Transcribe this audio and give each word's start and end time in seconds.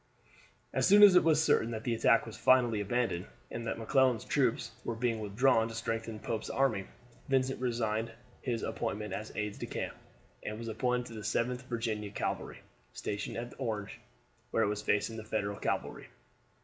As 0.73 0.87
soon 0.87 1.03
as 1.03 1.13
it 1.15 1.23
was 1.23 1.43
certain 1.43 1.69
that 1.69 1.83
the 1.83 1.93
attack 1.93 2.25
was 2.25 2.35
finally 2.35 2.81
abandoned, 2.81 3.27
and 3.51 3.67
that 3.67 3.77
McClellan's 3.77 4.25
troops 4.25 4.71
were 4.83 4.95
being 4.95 5.19
withdrawn 5.19 5.67
to 5.67 5.75
strengthen 5.75 6.17
Pope's 6.17 6.49
army, 6.49 6.87
Vincent 7.29 7.61
resigned 7.61 8.11
his 8.41 8.63
appointment 8.63 9.13
as 9.13 9.31
aide 9.35 9.59
de 9.59 9.67
camp, 9.67 9.93
and 10.41 10.57
was 10.57 10.69
appointed 10.69 11.05
to 11.09 11.13
the 11.13 11.19
7th 11.21 11.61
Virginian 11.67 12.13
Cavalry, 12.13 12.63
stationed 12.93 13.37
at 13.37 13.53
Orange, 13.59 13.99
where 14.49 14.63
it 14.63 14.69
was 14.69 14.81
facing 14.81 15.17
the 15.17 15.23
Federal 15.23 15.57
cavalry. 15.59 16.07